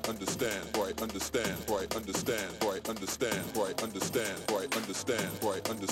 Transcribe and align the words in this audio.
quite 0.00 0.10
understand, 0.10 0.72
quite 0.72 1.02
understand, 1.02 1.66
quite 1.66 1.96
understand, 1.96 2.60
quite 2.60 2.88
understand, 2.88 3.54
quite 3.54 3.82
understand, 3.82 4.46
quite 4.46 4.76
understand, 4.76 5.40
quite 5.40 5.68
understand. 5.70 5.87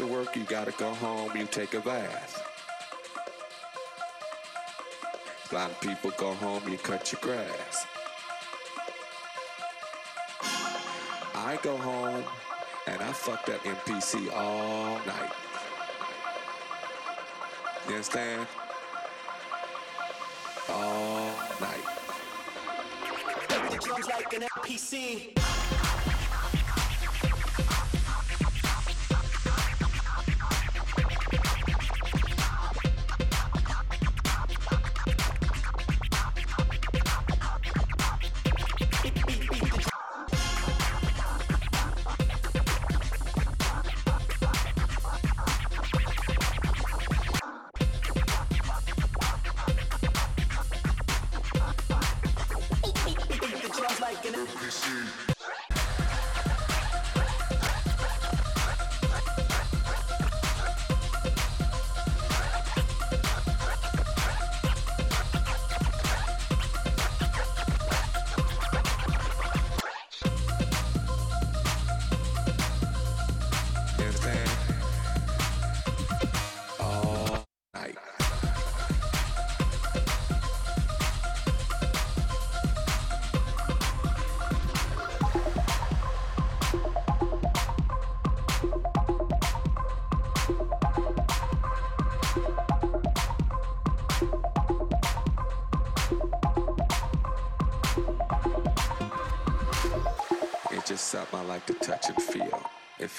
After 0.00 0.14
work, 0.14 0.34
you 0.34 0.44
gotta 0.44 0.72
go 0.72 0.94
home, 0.94 1.36
you 1.36 1.46
take 1.46 1.74
a 1.74 1.80
bath. 1.80 2.42
A 5.50 5.54
lot 5.54 5.70
of 5.70 5.80
people 5.80 6.10
go 6.16 6.32
home, 6.32 6.66
you 6.70 6.78
cut 6.78 7.12
your 7.12 7.20
grass. 7.20 7.86
I 11.34 11.58
go 11.62 11.76
home 11.76 12.24
and 12.86 13.02
I 13.02 13.12
fuck 13.12 13.44
that 13.46 13.60
MPC 13.60 14.32
all 14.32 14.98
night. 15.06 15.32
You 17.86 17.94
understand? 17.94 18.46
All 20.70 21.26
night. 21.60 21.84
Like 24.08 24.32
an 24.32 24.42
MPC. 24.56 25.79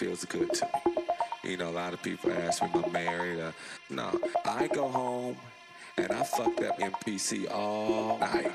Feels 0.02 0.26
good 0.26 0.52
to 0.52 0.66
me. 0.66 1.52
You 1.52 1.58
know, 1.58 1.70
a 1.70 1.78
lot 1.78 1.94
of 1.94 2.02
people 2.02 2.32
ask 2.32 2.64
me 2.64 2.70
if 2.74 2.86
I'm 2.86 2.92
married. 2.92 3.40
Uh, 3.40 3.52
no, 3.92 4.20
I 4.46 4.66
go 4.66 4.88
home 4.88 5.38
and 5.96 6.12
I 6.12 6.24
fuck 6.24 6.56
that 6.58 6.80
MPC 6.80 7.52
all 7.52 8.18
night. 8.18 8.52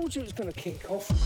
Told 0.00 0.14
you 0.14 0.22
it 0.22 0.24
was 0.24 0.32
going 0.32 0.50
to 0.50 0.58
kick 0.58 0.90
off. 0.90 1.19